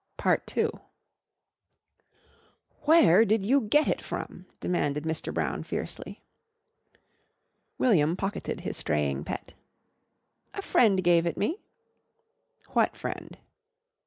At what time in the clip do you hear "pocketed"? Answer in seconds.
8.17-8.61